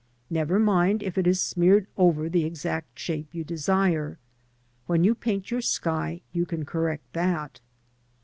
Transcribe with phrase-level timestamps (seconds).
[0.31, 4.17] Never mind if it is smeared over the exact shape you desire.
[4.87, 7.59] When you paint your sky you can correct that.